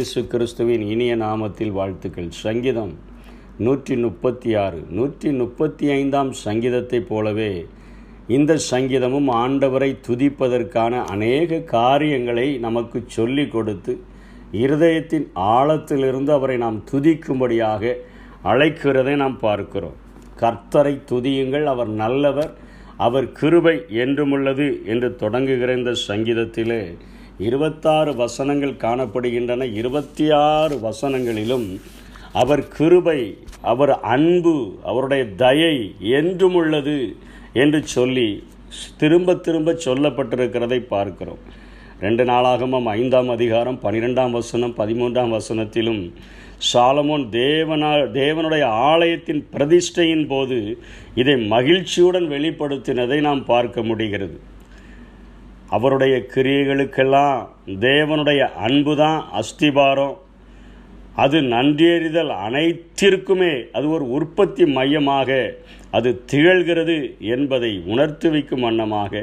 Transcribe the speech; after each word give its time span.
இயேசு 0.00 0.26
கிறிஸ்துவின் 0.26 0.82
இனிய 0.82 1.16
நாமத்தில் 1.16 1.72
வாழ்த்துக்கள். 1.72 2.28
சங்கீதம் 2.30 2.92
நூற்றி 3.58 3.96
முப்பத்தி 3.96 4.54
ஆறு 4.54 4.78
நூற்றி 4.88 5.30
முப்பத்தி 5.32 5.86
ஐந்தாம் 5.90 6.30
சங்கீதத்தைப் 6.44 7.08
போலவே 7.08 7.66
இந்த 8.26 8.56
சங்கீதமும் 8.70 9.28
ஆண்டவரை 9.42 9.90
துதிப்பதற்கான 10.08 11.02
அநேக 11.04 11.58
காரியங்களை 11.74 12.46
நமக்கு 12.58 13.00
சொல்லி 13.06 13.48
கொடுத்து 13.48 13.94
இருதயத்தின் 14.52 15.26
ஆழத்திலிருந்து 15.34 16.32
அவரை 16.32 16.56
நாம் 16.56 16.80
துதிக்கும்படியாக 16.92 17.94
அழைக்கிறதை 18.44 19.16
நாம் 19.16 19.38
பார்க்கிறோம். 19.38 19.98
கர்த்தரை 20.40 20.94
துதியுங்கள் 21.12 21.64
அவர் 21.64 21.88
நல்லவர் 22.04 22.52
அவர் 22.96 23.32
கிருபை 23.32 23.76
என்றுமுள்ளது 24.04 24.70
என்று 24.84 25.16
தொடங்குகிற 25.20 25.76
இந்த 25.76 25.94
சங்கீதத்திலே 26.08 26.82
இருபத்தாறு 27.46 28.12
வசனங்கள் 28.14 28.80
காணப்படுகின்றன. 28.84 29.62
இருபத்தி 29.74 30.30
ஆறு 30.30 30.76
வசனங்களிலும் 30.86 31.66
அவர் 32.32 32.62
கிருபை 32.68 33.20
அவர் 33.72 33.92
அன்பு 34.14 34.54
அவருடைய 34.84 35.22
தயை 35.44 35.94
என்றும் 36.18 36.54
உள்ளது 36.54 37.16
என்று 37.52 37.80
சொல்லி 37.96 38.28
திரும்ப 38.98 39.34
திரும்ப 39.46 39.72
சொல்லப்பட்டிருக்கிறதை 39.84 40.78
பார்க்கிறோம். 40.94 41.40
ரெண்டு 42.00 42.24
நாளாகமும் 42.24 42.88
ஐந்தாம் 42.98 43.28
அதிகாரம் 43.28 43.80
பனிரெண்டாம் 43.82 44.30
வசனம் 44.30 44.76
பதிமூன்றாம் 44.76 45.34
வசனத்திலும் 45.36 46.02
சாலமோன் 46.72 47.24
தேவனா 47.40 47.90
தேவனுடைய 48.20 48.64
ஆலயத்தின் 48.92 49.42
பிரதிஷ்டையின் 49.54 50.26
போது 50.26 50.58
இதை 51.14 51.36
மகிழ்ச்சியுடன் 51.54 52.28
வெளிப்படுத்தினதை 52.30 53.20
நாம் 53.20 53.44
பார்க்க 53.44 53.82
முடிகிறது. 53.82 54.38
அவருடைய 55.76 56.14
கிரியைகளுக்கெல்லாம் 56.34 57.36
தேவனுடைய 57.86 58.40
அன்பு 58.66 58.94
தான் 59.02 59.18
அஸ்திபாரம். 59.40 60.16
அது 61.24 61.38
நன்றியறிதல் 61.54 62.32
அனைத்திற்குமே 62.46 63.52
அது 63.76 63.86
ஒரு 63.96 64.04
உற்பத்தி 64.16 64.64
மையமாக 64.76 65.30
அது 65.96 66.10
திகழ்கிறது 66.32 66.96
என்பதை 67.34 67.72
உணர்த்து 67.92 68.28
வைக்கும் 68.30 68.64
வண்ணமாக. 68.66 69.22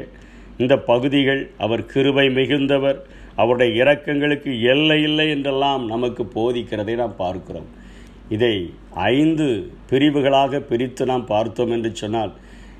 இந்த 0.62 0.74
பகுதிகள் 0.90 1.42
அவர் 1.64 1.82
கிருபை 1.92 2.26
மிகுந்தவர் 2.38 2.98
அவருடைய 3.42 3.70
இரக்கங்களுக்கு 3.82 4.52
எல்லை 4.72 5.00
இல்லை 5.08 5.26
என்றெல்லாம் 5.34 5.82
நமக்கு 5.94 6.22
போதிக்கிறதை 6.36 6.94
நாம் 7.02 7.20
பார்க்கிறோம். 7.24 7.68
இதை 8.34 8.54
ஐந்து 9.12 9.46
பிரிவுகளாக 9.90 10.60
பிரித்து 10.70 11.04
நாம் 11.10 11.30
பார்த்தோம் 11.34 11.72
என்று 11.76 11.90
சொன்னால் 12.02 12.32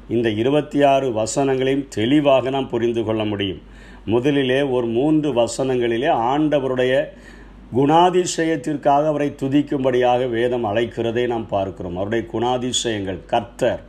இந்த 0.09 0.31
இருபத்தி 0.31 0.83
ஆறு 0.83 1.09
வசனங்களையும் 1.11 1.89
தெளிவாக 1.89 2.51
நாம் 2.51 2.69
புரிந்து 2.69 3.05
கொள்ள 3.05 3.25
முடியும். 3.25 3.61
முதலிலே 4.05 4.62
ஒரு 4.62 4.87
மூன்று 4.87 5.33
வசனங்களிலே 5.33 6.11
ஆண்டவருடைய 6.33 7.05
குணாதிசயத்திற்காக 7.77 9.06
அவரை 9.06 9.34
துதிக்கும்படியாக 9.42 10.31
வேதம் 10.31 10.64
அழைக்கிறதை 10.64 11.27
நாம் 11.27 11.48
பார்க்கிறோம். 11.48 11.97
அவருடைய 11.97 12.25
குணாதிசயங்கள் 12.33 13.19
கர்த்தர். 13.27 13.83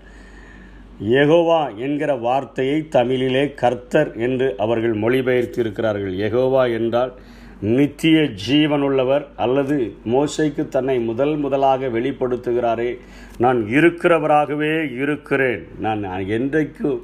எகோவா 1.09 1.75
என்கிற 1.75 2.15
வார்த்தையை 2.15 2.87
தமிழிலே 2.87 3.53
கர்த்தர் 3.53 4.15
என்று 4.15 4.55
அவர்கள் 4.57 4.99
மொழிபெயர்த்திருக்கிறார்கள். 4.99 6.15
எகோவா 6.27 6.71
என்றால் 6.73 7.13
நித்திய 7.61 8.29
ஜீவனுள்ளவர் 8.47 9.25
அல்லது 9.35 9.95
மோசைக்கு 10.05 10.67
தன்னை 10.67 10.99
முதல் 10.99 11.35
முதலாக 11.37 11.87
வெளிப்படுத்துகிறாரே 11.87 12.99
நான் 13.37 13.65
இருக்கிறவராகவே 13.65 14.95
இருக்கிறேன். 14.95 15.67
நான் 15.79 16.03
என்றைக்கு 16.27 17.03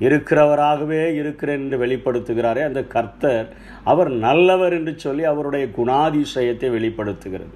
இருக்கிறவராகவே 0.00 1.14
இருக்கிறேன் 1.14 1.60
என்று 1.60 1.86
வெளிப்படுத்துகிறாரே 1.86 2.62
அந்த 2.64 2.82
கர்த்தர் 2.84 3.48
அவர் 3.84 4.10
நல்லவர் 4.10 4.72
என்று 4.72 4.98
சொல்லி 4.98 5.24
அவருடைய 5.24 5.66
குணாதிசயத்தை 5.76 6.70
வெளிப்படுத்துகிறது. 6.70 7.54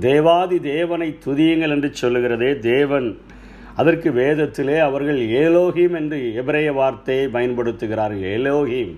தேவாதி 0.00 0.60
தேவனை 0.60 1.18
துதியுங்கள் 1.24 1.68
என்று 1.68 1.92
சொல்லுகிறதே 2.02 2.58
தேவன் 2.58 3.20
அதற்கு 3.80 4.10
வேதத்திலே 4.12 4.76
அவர்கள் 4.78 5.20
ஏலோகிம் 5.42 5.94
என்று 5.94 6.18
எபிரேய 6.34 6.70
வார்த்தையை 6.72 7.26
பயன்படுத்துகிறார்கள். 7.26 8.24
ஏலோகிம். 8.36 8.94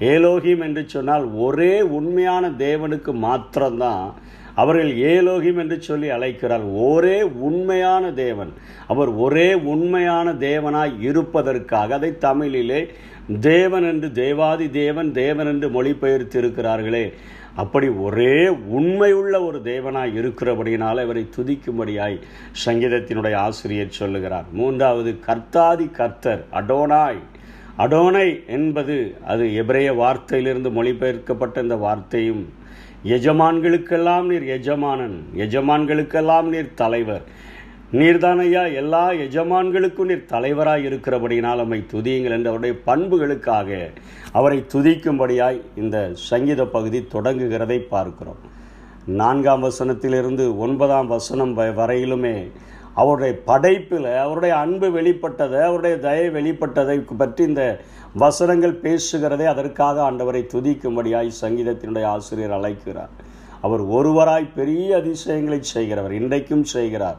ஏலோகிம் 0.00 0.62
என்று 0.62 0.82
சொன்னால் 0.86 1.26
ஒரே 1.46 1.74
உண்மையான 1.98 2.50
தேவனுக்கு 2.64 3.12
மாத்திரம்தான். 3.26 4.06
அவர்கள் 4.56 4.92
ஏலோகிம் 5.12 5.60
என்று 5.62 5.78
சொல்லி 5.88 6.08
அழைக்கிறார். 6.08 6.64
ஒரே 6.90 7.18
உண்மையான 7.22 8.12
தேவன். 8.24 8.52
அவர் 8.92 9.10
ஒரே 9.24 9.48
உண்மையான 9.54 10.32
தேவனாய் 10.48 10.94
இருப்பதற்காக 11.00 11.94
அதை 11.94 12.10
தமிழிலே 12.18 12.80
தேவன் 13.40 13.86
என்று 13.92 14.08
தேவாதி 14.12 14.66
தேவன் 14.70 15.12
தேவன் 15.12 15.46
என்று 15.46 15.68
மொழிபெயர்த்து 15.68 16.36
இருக்கிறார்களே 16.42 17.06
அப்படி 17.62 17.88
ஒரே 18.06 18.48
உண்மையுள்ள 18.48 19.34
ஒரு 19.44 19.58
தேவனாய் 19.64 20.16
இருக்கிறபடியினால் 20.20 21.00
அவரை 21.04 21.22
துதிக்கும்படியாய் 21.36 22.16
சங்கீதத்தினுடைய 22.66 23.34
ஆசிரியர் 23.34 23.96
சொல்லுகிறார். 24.00 24.44
மூன்றாவது 24.52 25.12
கர்த்தாதி 25.26 25.86
கர்த்தர் 25.90 26.42
அடோனாய். 26.52 27.22
அடோனை 27.78 28.28
என்பது 28.46 28.94
அது 29.32 29.54
எபிரேய 29.54 29.88
வார்த்தையிலிருந்து 29.92 30.70
மொழிபெயர்க்கப்பட்ட 30.78 31.62
இந்த 31.62 31.76
வார்த்தையும் 31.76 32.44
எஜமான்களுக்கெல்லாம் 33.16 34.26
நீர் 34.26 34.46
எஜமானன் 34.56 35.16
எஜமான்களுக்கெல்லாம் 35.44 36.46
நீர் 36.54 36.70
தலைவர். 36.74 37.24
நீர்தானையா 37.92 38.62
எல்லா 38.74 39.02
எஜமான்களுக்கும் 39.26 40.08
நீர் 40.10 40.30
தலைவராய் 40.32 40.86
இருக்கிறபடியினால் 40.88 41.60
நம்மை 41.62 41.80
துதியுங்கள் 41.92 42.36
என்ற 42.36 42.50
அவருடைய 42.52 42.76
பண்புகளுக்காக 42.86 43.70
அவரை 44.32 44.58
துதிக்கும்படியாய் 44.74 45.60
இந்த 45.82 45.98
சங்கீத 46.14 46.64
பகுதி 46.76 47.00
தொடங்குகிறதை 47.14 47.78
பார்க்கிறோம். 47.94 48.40
நான்காம் 49.20 49.64
வசனத்திலிருந்து 49.64 50.44
ஒன்பதாம் 50.56 51.06
வசனம் 51.06 51.52
வரையிலுமே 51.80 52.36
அவருடைய 53.00 53.32
படைப்பில் 53.48 54.08
அவருடைய 54.24 54.52
அன்பு 54.64 54.88
வெளிப்பட்டதை 54.96 55.58
அவருடைய 55.68 55.96
தயை 56.06 56.26
வெளிப்பட்டதை 56.36 56.96
பற்றி 57.22 57.42
இந்த 57.50 57.64
வசனங்கள் 58.22 58.74
பேசுகிறதே 58.84 59.46
அதற்காக 59.52 59.96
ஆண்டவரை 60.10 60.42
துதிக்கும்படியாய் 60.52 61.30
சங்கீதத்தினுடைய 61.40 62.04
ஆசிரியர் 62.16 62.54
அழைக்கிறார். 62.58 63.12
அவர் 63.66 63.82
ஒருவராய் 63.96 64.54
பெரிய 64.54 64.88
அதிசயங்களை 65.00 65.58
செய்கிறவர் 65.74 66.14
இன்றைக்கும் 66.20 66.64
செய்கிறார். 66.74 67.18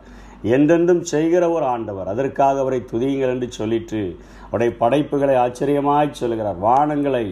என்றென்றும் 0.56 1.04
செய்கிற 1.12 1.44
ஒரு 1.50 1.66
ஆண்டவர் 1.66 2.10
அதற்காக 2.14 2.60
அவரை 2.60 2.80
துதியுங்கள் 2.92 3.34
என்று 3.36 3.48
சொல்லிட்டு 3.60 4.02
அவருடைய 4.46 4.72
படைப்புகளை 4.82 5.36
ஆச்சரியமாய் 5.46 6.18
சொல்கிறார். 6.22 6.60
வானங்களை 6.68 7.26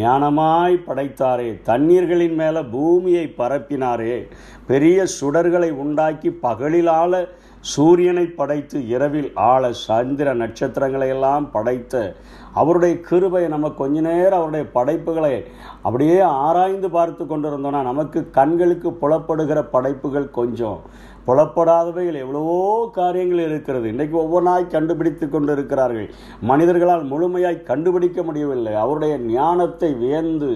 ஞானமாய் 0.00 0.76
படைத்தாரே 0.88 1.48
தண்ணீர்களின் 1.62 2.36
மேலே 2.40 2.60
பூமியை 2.74 3.24
பரப்பினாரே 3.38 4.14
பெரிய 4.70 4.98
சுடர்களை 5.16 5.70
உண்டாக்கி 5.84 6.30
பகலிலால 6.46 7.12
சூரியனை 7.72 8.24
படைத்து 8.38 8.78
இரவில் 8.94 9.28
ஆள 9.50 9.72
சந்திர 9.86 10.34
நட்சத்திரங்களை 10.40 11.08
எல்லாம் 11.08 11.44
படைத்த 11.50 12.02
அவருடைய 12.60 12.94
கிருபை 13.00 13.42
நம்ம 13.48 13.70
கொஞ்ச 13.78 14.00
நேரம் 14.00 14.38
அவருடைய 14.38 14.64
படைப்புகளை 14.76 15.32
அப்படியே 15.82 16.18
ஆராய்ந்து 16.20 16.88
பார்த்து 16.90 17.24
கொண்டிருந்தோம்னா 17.24 17.80
நமக்கு 17.90 18.20
கண்களுக்கு 18.38 18.90
புலப்படுகிற 19.02 19.60
படைப்புகள் 19.74 20.28
கொஞ்சம். 20.38 20.78
புலப்படாதவைகள் 21.26 22.18
எவ்வளவோ 22.22 22.56
காரியங்கள் 22.92 23.42
இருக்கிறது. 23.48 23.86
இன்றைக்கு 23.88 24.16
ஒவ்வொன்றாய் 24.24 24.72
கண்டுபிடித்து 24.74 25.26
கொண்டு 25.28 25.52
இருக்கிறார்கள் 25.52 26.08
மனிதர்களால் 26.50 27.04
முழுமையாய் 27.12 27.58
கண்டுபிடிக்க 27.70 28.22
முடியவில்லை. 28.22 28.74
அவருடைய 28.74 29.14
ஞானத்தை 29.36 29.90
வியந்து 30.02 30.50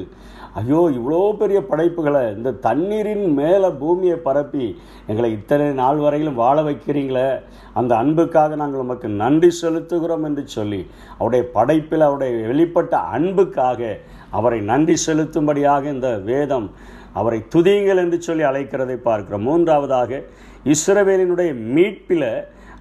ஐயோ 0.59 0.81
இவ்வளோ 0.95 1.21
பெரிய 1.37 1.59
படைப்புகளை 1.63 2.23
இந்த 2.35 2.51
தண்ணீரின் 2.61 3.25
மேலே 3.35 3.69
பூமியை 3.79 4.17
பரப்பி 4.19 4.67
எங்களை 5.07 5.29
இத்தனை 5.33 5.67
நாள் 5.73 5.99
வரையிலும் 5.99 6.39
வாழ 6.39 6.57
வைக்கிறீங்களே 6.63 7.29
அந்த 7.73 7.93
அன்புக்காக 7.97 8.57
நாங்கள் 8.57 8.83
உமக்கு 8.85 9.09
நன்றி 9.17 9.51
செலுத்துகிறோம் 9.55 10.25
என்று 10.25 10.45
சொல்லி 10.49 10.81
அவருடைய 11.17 11.45
படைப்பில் 11.53 12.07
அவருடைய 12.07 12.47
வெளிப்பட்ட 12.47 12.95
அன்புக்காக 13.15 13.91
அவரை 14.31 14.61
நன்றி 14.65 14.97
செலுத்தும்படியாக 15.05 15.85
இந்த 15.91 16.09
வேதம் 16.25 16.69
அவரை 17.13 17.45
துதியுங்கள் 17.55 17.97
என்று 17.97 18.23
சொல்லி 18.23 18.43
அழைக்கிறதை 18.43 18.95
பார்க்கிறோம். 18.95 19.43
மூன்றாவதாக 19.43 20.23
இஸ்ரவேலினுடைய 20.65 21.55
மீட்பில் 21.55 22.31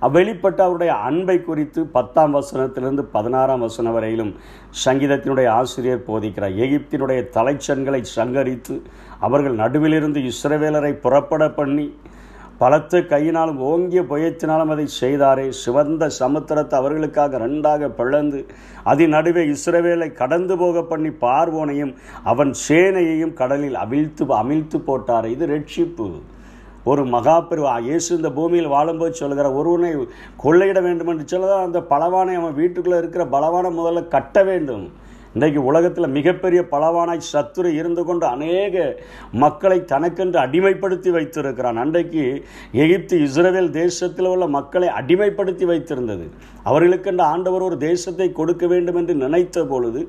வெளிப்பட்ட 0.02 0.60
அவருடைய 0.62 0.94
அன்பை 0.94 1.42
குறித்து 1.42 1.86
பத்தாம் 1.86 2.36
வசனத்திலிருந்து 2.36 3.04
பதினாறாம் 3.12 3.60
வசனம் 3.60 3.94
வரையிலும் 3.94 4.36
சங்கீதத்தினுடைய 4.86 5.48
ஆசிரியர் 5.48 6.08
போதிக்கிறார். 6.08 6.56
எகிப்தினுடைய 6.66 7.22
தலைச்சன்களை 7.34 8.04
சங்கரித்து 8.16 8.82
அவர்கள் 9.20 9.56
நடுவிலிருந்து 9.56 10.32
இஸ்ரவேலரை 10.32 10.92
புறப்பட 10.92 11.50
பண்ணி 11.50 11.94
பலத்த 12.62 13.02
கையினாலும் 13.12 13.60
ஓங்கிய 13.70 14.02
புயத்தினாலும் 14.12 14.72
அதை 14.74 14.86
செய்தாரே. 15.02 15.46
சிவந்த 15.64 16.10
சமுத்திரத்தை 16.20 16.76
அவர்களுக்காக 16.80 17.38
ரெண்டாக 17.46 17.90
பிளந்து 18.00 18.40
அதன் 18.92 19.14
நடுவே 19.16 19.44
இஸ்ரவேலை 19.56 20.08
கடந்து 20.22 20.56
போக 20.58 20.84
பண்ணி 20.92 21.12
பார்வோனையும் 21.26 21.94
அவன் 22.32 22.54
சேனையையும் 22.68 23.36
கடலில் 23.42 23.78
அவிழ்த்து 23.84 24.26
அமிழ்த்து 24.42 24.80
போட்டாரே. 24.90 25.30
இது 25.36 25.48
ரட்சிப்பு. 25.56 26.08
ஒரு 26.92 27.04
மகாபெரு 27.14 27.64
இயேசு 27.88 28.10
இந்த 28.16 28.30
பூமியில் 28.38 28.74
வாழும்போது 28.74 29.14
சொல்கிற 29.22 29.48
ஒருவனை 29.60 29.90
கொள்ளையிட 30.44 30.80
வேண்டும் 30.88 31.10
என்று 31.14 31.26
சொல்லதான் 31.32 31.68
அந்த 31.68 31.80
பலவானை 31.94 32.36
அவன் 32.42 32.60
வீட்டுக்குள்ளே 32.62 33.00
இருக்கிற 33.02 33.26
பலவானை 33.36 33.72
முதல்ல 33.80 34.08
கட்ட 34.16 34.44
வேண்டும். 34.50 34.86
இன்றைக்கு 35.38 35.62
உலகத்தில் 35.70 36.14
மிகப்பெரிய 36.16 36.60
பலவானாய் 36.72 37.28
சத்துரு 37.32 37.70
இருந்து 37.80 38.04
கொண்டு 38.06 38.26
அநேக 38.36 38.76
மக்களை 39.44 39.78
தனக்கென்று 39.92 40.38
அடிமைப்படுத்தி 40.44 41.10
வைத்திருக்கிறான். 41.16 41.80
அன்றைக்கு 41.84 42.24
எகிப்து 42.84 43.16
இஸ்ரேல் 43.26 43.70
தேசத்தில் 43.78 44.30
உள்ள 44.32 44.46
மக்களை 44.56 44.88
அடிமைப்படுத்தி 45.00 45.68
வைத்திருந்தது. 45.72 46.26
அவர்களுக்கென்று 46.70 47.24
ஆண்டவர் 47.34 47.68
ஒரு 47.68 47.78
தேசத்தை 47.86 48.28
கொடுக்க 48.40 48.66
வேண்டும் 48.74 48.98
என்று 49.02 49.16
நினைத்த 49.24 49.66
பொழுது 49.74 50.02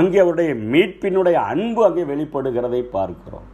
அங்கே 0.00 0.20
அவருடைய 0.24 0.50
மீட்பினுடைய 0.74 1.38
அன்பு 1.54 1.82
அங்கே 1.88 2.04
வெளிப்படுகிறதை 2.12 2.82
பார்க்கிறோம். 2.96 3.48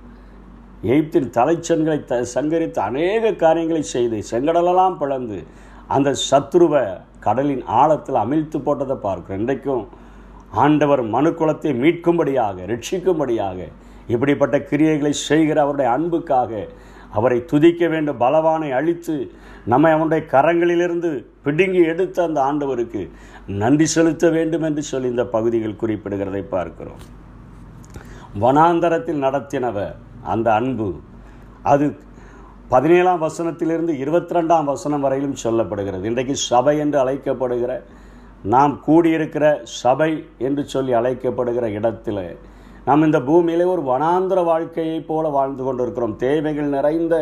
எகிப்தின் 0.91 1.33
தலைச்சன்களை 1.39 1.99
த 2.11 2.21
சங்கரித்து 2.35 2.83
அநேக 2.89 3.35
காரியங்களை 3.47 3.85
செய்து 3.95 4.21
செங்கடலெல்லாம் 4.33 5.01
பிளந்து 5.05 5.41
அந்த 5.95 6.19
சத்ருவை 6.29 6.85
கடலின் 7.29 7.65
ஆழத்தில் 7.81 8.23
அமிழ்த்து 8.27 8.59
போட்டதை 8.67 8.99
பார்க்கிறோம். 9.09 9.41
இன்றைக்கும் 9.43 9.87
ஆண்டவர் 10.53 11.03
மனுக்குலத்தை 11.17 11.73
மீட்கும்படியாக 11.83 12.67
ரட்சிக்கும்படியாக 12.67 13.59
இப்படிப்பட்ட 14.07 14.59
கிரியைகளை 14.59 15.13
செய்கிற 15.29 15.59
அவருடைய 15.63 15.91
அன்புக்காக 15.91 16.69
அவரை 17.13 17.45
துதிக்க 17.45 17.89
வேண்டும் 17.89 18.17
பலவானை 18.17 18.71
அழித்து 18.71 19.15
நம்மை 19.65 19.91
அவனுடைய 19.93 20.27
கரங்களிலிருந்து 20.33 21.25
பிடுங்கி 21.43 21.83
எடுத்த 21.93 22.23
அந்த 22.23 22.41
ஆண்டவருக்கு 22.41 23.11
நன்றி 23.47 23.85
செலுத்த 23.85 24.31
வேண்டும் 24.31 24.63
என்று 24.63 24.83
சொல்லி 24.83 25.09
இந்த 25.09 25.25
பகுதிகள் 25.25 25.81
குறிப்பிடுகிறதை 25.83 26.43
பார்க்கிறோம். 26.49 27.01
வனாந்தரத்தில் 28.39 29.23
நடத்தினவர் 29.25 29.97
அந்த 30.23 30.53
அன்பு 30.53 30.89
அது 31.63 31.87
பதினேழாம் 32.69 33.23
வசனத்திலிருந்து 33.23 33.95
இருபத்தி 33.99 34.35
ரெண்டாம் 34.35 34.65
வசனம் 34.65 35.01
வரையிலும் 35.01 35.41
சொல்லப்படுகிறது. 35.45 36.05
இன்றைக்கு 36.05 36.35
சபை 36.37 36.79
என்று 36.79 36.99
அழைக்கப்படுகிற 37.03 37.83
நாம் 38.43 38.81
கூடியிருக்கிற 38.87 39.47
சபை 39.83 40.25
என்று 40.39 40.69
சொல்லி 40.69 40.93
அழைக்கப்படுகிற 40.95 41.67
இடத்தில் 41.71 42.25
நாம் 42.85 43.03
இந்த 43.03 43.19
பூமியிலே 43.21 43.65
ஒரு 43.65 43.83
வனாந்திர 43.83 44.45
வாழ்க்கையைப் 44.45 45.07
போல 45.07 45.29
வாழ்ந்து 45.29 45.65
கொண்டிருக்கிறோம். 45.65 46.17
தேவைகள் 46.17 46.69
நிறைந்த 46.69 47.15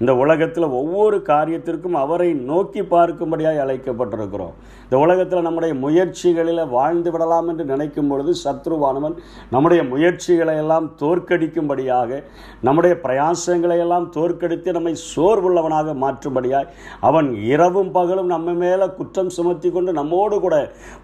இந்த 0.00 0.12
உலகத்தில் 0.16 0.66
ஒவ்வொரு 0.80 1.18
காரியத்திற்கும் 1.28 1.96
அவரை 2.04 2.28
நோக்கி 2.50 2.82
பார்க்கும்படியாக 2.82 3.62
அழைக்கப்பட்டிருக்கிறோம். 3.64 4.52
இந்த 4.82 4.98
உலகத்தில் 4.98 5.42
நம்முடைய 5.42 5.74
முயற்சிகளில் 5.74 6.62
வாழ்ந்து 6.68 7.10
விடலாம் 7.10 7.48
என்று 7.48 7.64
நினைக்கும் 7.64 8.08
பொழுது 8.08 8.32
சத்ருவானவன் 8.44 9.16
நம்முடைய 9.50 9.82
முயற்சிகளை 9.82 10.56
எல்லாம் 10.56 10.86
தோற்கடிக்கும்படியாக 11.00 12.20
நம்முடைய 12.62 12.94
பிரயாசங்களை 13.04 13.78
எல்லாம் 13.78 14.06
தோற்கடித்து 14.10 14.72
நம்மை 14.72 14.94
சோர்வுள்ளவனாக 15.14 15.94
மாற்றும்படியாய் 15.94 16.70
அவன் 17.00 17.30
இரவும் 17.44 17.90
பகலும் 17.90 18.26
நம்ம 18.26 18.52
மேலே 18.52 18.88
குற்றம் 19.00 19.30
சுமத்தி 19.30 19.70
கொண்டு 19.70 19.92
நம்மோடு 19.92 20.40
கூட 20.40 20.56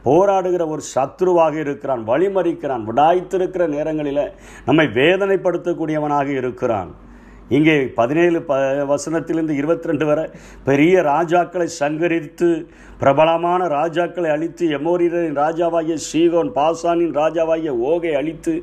போராடுகிற 0.05 0.69
ஒரு 0.69 0.83
சத்ருவாக 0.95 1.55
இருக்கிறான் 1.55 2.05
வழிமறிக்கிறான் 2.07 2.87
விடாய்த்திருக்கிற 2.91 3.67
நேரங்கள் 3.69 4.02
நேரங்களில் 4.03 4.35
நம்மை 4.65 4.87
வேதனைப்படுத்தக்கூடியவனாக 5.01 6.29
இருக்கிறான். 6.41 6.91
இங்கே 7.49 7.75
பதினேழு 7.95 8.39
ப 8.43 8.55
வசனத்திலிருந்து 8.91 9.55
இருபத்தி 9.61 9.89
ரெண்டு 9.89 10.05
வரை 10.07 10.25
பெரிய 10.65 11.03
ராஜாக்களை 11.03 11.67
சங்கரித்து 11.81 12.49
பிரபலமான 12.99 13.67
ராஜாக்களை 13.69 14.29
அழித்து 14.31 14.65
எமோரியரின் 14.79 15.37
ராஜாவாகிய 15.41 15.97
சீகோன் 16.11 16.51
பாசானின் 16.59 17.13
ராஜாவாகிய 17.21 17.73
ஓகை 17.91 18.13
அழித்து 18.21 18.55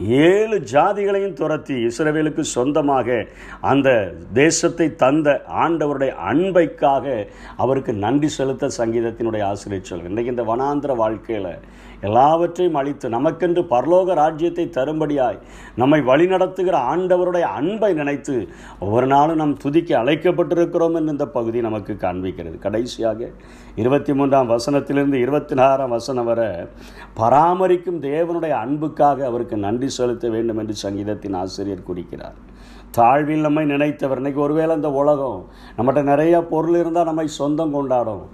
ஏழு 0.00 0.60
ஜாதிகளையும் 0.60 1.32
துரத்தி 1.32 1.74
இஸ்ரவேலுக்கு 1.86 2.40
சொந்தமாக 2.40 3.26
அந்த 3.60 4.12
தேசத்தை 4.32 4.94
தந்த 4.94 5.42
ஆண்டவருடைய 5.48 6.12
அன்பைக்காக 6.30 7.26
அவருக்கு 7.56 7.92
நன்றி 7.92 8.28
செலுத்த 8.28 8.70
சங்கீதத்தினுடைய 8.78 9.42
ஆசிரியர் 9.42 9.84
சொல் 9.84 10.04
இன்றைக்கு 10.04 10.30
இந்த 10.30 10.42
வனாந்திர 10.42 10.94
வாழ்க்கையில் 10.96 11.50
எல்லாவற்றையும் 12.00 12.74
அழித்து 12.74 13.08
நமக்கென்று 13.08 13.62
பரலோக 13.70 14.14
ராஜ்யத்தை 14.14 14.64
தரும்படியாய் 14.66 15.38
நம்மை 15.76 16.00
வழிநடத்துகிற 16.00 16.76
ஆண்டவருடைய 16.92 17.40
அன்பை 17.40 17.94
நினைத்து 17.94 18.48
ஒவ்வொரு 18.78 19.06
நாளும் 19.06 19.36
நாம் 19.36 19.56
துதிக்க 19.56 20.04
அழைக்கப்பட்டிருக்கிறோம் 20.04 20.94
என்று 20.94 21.12
இந்த 21.12 21.26
பகுதி 21.26 21.60
நமக்கு 21.60 21.92
காண்பிக்கிறது. 21.92 22.58
கடைசியாக 22.58 23.30
இருபத்தி 23.76 24.12
மூன்றாம் 24.12 24.50
வசனத்திலிருந்து 24.50 25.14
இருபத்தி 25.14 25.54
நாறாம் 25.54 25.88
வசனம் 25.88 26.24
வரை 26.24 26.48
பராமரிக்கும் 27.18 28.02
தேவனுடைய 28.02 28.50
அன்புக்காக 28.50 29.24
அவருக்கு 29.24 29.56
நன்றி 29.56 29.85
செலுத்த 29.98 30.28
வேண்டும் 30.28 30.58
என்று 30.62 30.74
சங்கீதத்தின் 30.84 31.38
ஆசிரியர் 31.42 31.88
குறிக்கிறார் 31.88 32.36
தாழ்வில் 32.96 33.44
நம்மை 33.46 33.64
நினைத்தவர். 33.66 34.20
இன்றைக்கி 34.20 34.40
ஒருவேளை 34.46 34.72
இந்த 34.76 34.90
உலகம் 35.00 35.40
நம்மகிட்ட 35.76 36.02
நிறைய 36.02 36.34
பொருள் 36.52 36.78
இருந்தால் 36.80 37.08
நம்மை 37.10 37.26
சொந்தம் 37.38 37.74
கொண்டாடும். 37.76 38.24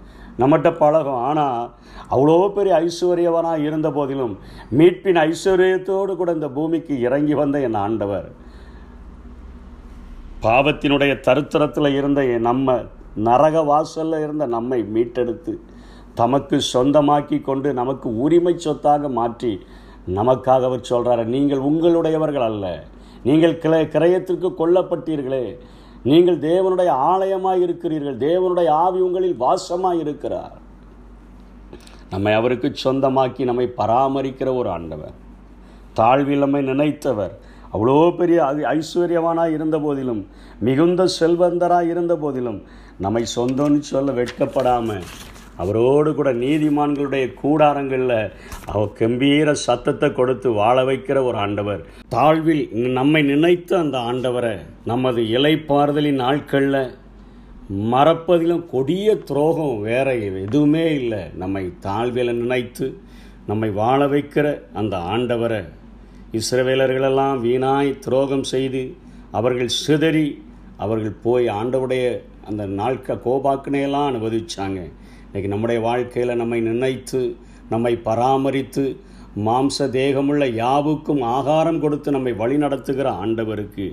நம்மகிட்ட 0.41 0.71
பழகும். 0.83 1.23
ஆனால் 1.29 1.71
அவ்வளோ 2.15 2.37
பெரிய 2.57 2.75
ஐஸ்வர்யவனாக 2.87 3.67
இருந்த 3.69 3.89
போதிலும் 3.91 4.35
மீட்பின் 4.79 5.21
ஐஸ்வர்யத்தோடு 5.29 6.15
கூட 6.17 6.33
இந்த 6.33 6.49
பூமிக்கு 6.49 6.95
இறங்கி 7.07 7.35
வந்த 7.41 7.59
என் 7.67 7.81
ஆண்டவர். 7.87 8.29
பாவத்தினுடைய 10.45 11.13
தருத்திரத்தில் 11.21 11.97
இருந்த 11.99 12.23
நம்ம 12.49 12.79
நரக 13.27 13.57
வாசலில் 13.63 14.23
இருந்த 14.25 14.45
நம்மை 14.47 14.79
மீட்டெடுத்து 14.95 15.53
தமக்கு 16.15 16.57
சொந்தமாக்கி 16.73 17.39
கொண்டு 17.41 17.69
நமக்கு 17.81 18.09
உரிமை 18.25 18.55
சொத்தாக 18.57 19.09
மாற்றி 19.19 19.53
நமக்காக 20.07 20.65
அவர் 20.69 20.89
சொல்கிறார் 20.91 21.25
நீங்கள் 21.27 21.59
உங்களுடையவர்கள் 21.59 22.47
அல்ல. 22.51 22.85
நீங்கள் 23.23 23.59
கிளை 23.59 23.81
கிரயத்திற்கு 23.85 24.49
கொல்லப்பட்டீர்களே. 24.61 25.57
நீங்கள் 26.03 26.39
தேவனுடைய 26.39 26.91
ஆலயமாக 27.11 27.59
இருக்கிறீர்கள். 27.59 28.17
தேவனுடைய 28.17 28.69
ஆவி 28.69 29.01
உங்களில் 29.01 29.41
வாசமாக 29.43 30.01
இருக்கிறார். 30.05 30.57
நம்மை 32.11 32.35
அவருக்கு 32.35 32.69
சொந்தமாக்கி 32.85 33.45
நம்மை 33.51 33.67
பராமரிக்கிற 33.77 34.57
ஒரு 34.57 34.71
ஆண்டவர். 34.71 35.15
தாழ்வில் 35.99 36.45
நம்மை 36.45 36.63
நினைத்தவர். 36.63 37.35
அவ்வளோ 37.75 38.17
பெரிய 38.17 38.45
அது 38.45 38.63
ஐஸ்வர்யவானாக 38.65 39.53
இருந்த 39.53 39.79
போதிலும் 39.79 40.27
மிகுந்த 40.59 41.07
செல்வந்தராக 41.21 41.91
இருந்த 41.93 42.17
போதிலும் 42.17 42.63
நம்மை 42.99 43.23
சொந்தம்னு 43.37 43.79
சொல்ல 43.79 44.13
வெட்கப்படாமல் 44.13 45.07
அவரோடு 45.57 46.11
கூட 46.15 46.33
நீதிமான்களுடைய 46.33 47.25
கூடாரங்களில் 47.43 48.17
அவர் 48.73 48.93
கம்பீர 49.01 49.53
சத்தத்தை 49.67 50.09
கொடுத்து 50.13 50.49
வாழ 50.53 50.85
வைக்கிற 50.85 51.19
ஒரு 51.29 51.39
ஆண்டவர். 51.39 51.83
தாழ்வில் 52.15 52.65
நம்மை 52.99 53.23
நினைத்த 53.23 53.79
அந்த 53.79 53.99
ஆண்டவரை 54.11 54.57
நமது 54.85 55.23
இலைப்பாறுதலின் 55.37 56.23
நாட்களில் 56.25 56.81
மறப்பதிலும் 57.93 58.65
கொடிய 58.73 59.17
துரோகம் 59.31 59.81
வேற 59.81 60.15
எதுவுமே 60.15 60.87
இல்லை. 60.95 61.23
நம்மை 61.43 61.65
தாழ்வில் 61.87 62.33
நினைத்து 62.41 62.89
நம்மை 63.47 63.71
வாழ 63.83 64.01
வைக்கிற 64.07 64.47
அந்த 64.81 64.97
ஆண்டவரை 65.15 65.63
இஸ்ரவேலர்களெல்லாம் 66.41 67.39
வீணாய் 67.47 67.99
துரோகம் 67.99 68.47
செய்து 68.55 68.83
அவர்கள் 69.39 69.71
சிதறி 69.83 70.29
அவர்கள் 70.85 71.17
போய் 71.23 71.47
ஆண்டவுடைய 71.61 72.05
அந்த 72.49 72.63
நாட்க 72.67 73.19
கோபாக்கினையெல்லாம் 73.25 74.09
அனுபவிச்சாங்க. 74.11 74.81
இன்றைக்கி 75.33 75.49
நம்முடைய 75.49 75.81
வாழ்க்கையில் 75.81 76.31
நம்மை 76.37 76.61
நினைத்து 76.61 77.21
நம்மை 77.69 77.93
பராமரித்து 78.05 78.83
மாம்ச 79.45 79.87
தேகமுள்ள 79.91 80.47
யாவுக்கும் 80.55 81.23
ஆகாரம் 81.29 81.79
கொடுத்து 81.81 82.11
நம்மை 82.11 82.33
வழி 82.33 82.57
நடத்துகிற 82.57 83.11
ஆண்டவருக்கு 83.11 83.87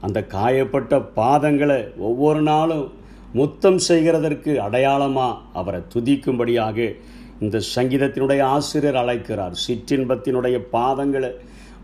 அந்த 0.00 0.18
காயப்பட்ட 0.30 1.00
பாதங்களை 1.16 1.78
ஒவ்வொரு 1.98 2.42
நாளும் 2.42 2.86
முத்தம் 3.32 3.78
செய்கிறதற்கு 3.88 4.54
அடையாளமாக 4.56 5.38
அவரை 5.52 5.82
துதிக்கும்படியாக 5.94 6.96
இந்த 7.40 7.62
சங்கீதத்தினுடைய 7.74 8.40
ஆசிரியர் 8.56 8.96
அழைக்கிறார். 8.96 9.54
சிற்றின்பத்தினுடைய 9.68 10.58
பாதங்களை 10.72 11.32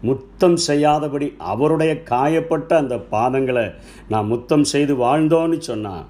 முத்தம் 0.03 0.57
செய்யாதபடி 0.57 1.35
அவருடைய 1.53 2.03
காயப்பட்ட 2.03 2.77
அந்த 2.77 2.97
பாதங்களை 3.11 3.69
நான் 4.09 4.27
முத்தம் 4.27 4.65
செய்து 4.65 4.97
வாழ்ந்தோன்னு 4.97 5.61
சொன்னான் 5.61 6.07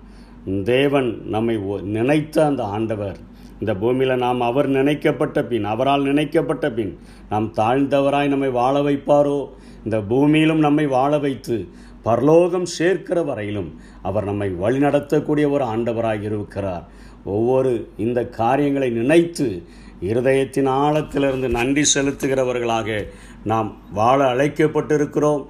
தேவன் 0.63 1.23
நம்மை 1.25 1.59
ஒ- 1.59 1.81
நினைத்த 1.81 2.45
அந்த 2.45 2.65
ஆண்டவர். 2.65 3.17
இந்த 3.61 3.75
பூமியில் 3.75 4.17
நாம் 4.17 4.41
அவர் 4.41 4.69
நினைக்கப்பட்ட 4.69 5.45
பின் 5.45 5.65
அவரால் 5.65 6.03
நினைக்கப்பட்ட 6.03 6.71
பின் 6.71 6.99
நாம் 7.31 7.55
தாழ்ந்தவராய் 7.55 8.29
நம்மை 8.29 8.49
வாழ 8.49 8.81
வைப்பாரோ? 8.81 9.49
இந்த 9.85 9.99
பூமியிலும் 9.99 10.59
நம்மை 10.59 10.87
வாழ 10.87 11.19
வைத்து 11.19 11.69
பரலோகம் 12.03 12.65
சேர்க்கிற 12.65 13.23
வரையிலும் 13.23 13.81
அவர் 14.03 14.25
நம்மை 14.25 14.51
வழிநடத்தக்கூடிய 14.51 15.51
ஒரு 15.51 15.65
ஆண்டவராக 15.65 16.23
இருக்கிறார். 16.23 16.89
ஒவ்வொரு 17.25 17.89
இந்த 17.97 18.29
காரியங்களை 18.29 18.91
நினைத்து 18.91 19.63
இருதயத்தின் 20.01 20.69
ஆழத்திலிருந்து 20.69 21.49
நன்றி 21.49 21.83
செலுத்துகிறவர்களாக 21.95 23.07
நாம் 23.45 23.77
வாழ 23.93 24.35
அழைக்கப்பட்டிருக்கிறோம். 24.35 25.47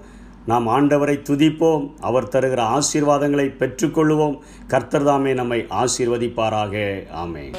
நாம் 0.47 0.69
ஆண்டவரை 0.69 1.19
துதிப்போம் 1.31 1.93
அவர் 2.01 2.29
தருகிற 2.29 2.79
ஆசீர்வாதங்களை 2.79 3.47
பெற்றுக்கொள்வோம் 3.59 4.39
கர்த்தர்தாமே 4.69 5.35
நம்மை 5.35 5.67
ஆசீர்வதிப்பாராக. 5.71 7.11
ஆமென். 7.11 7.53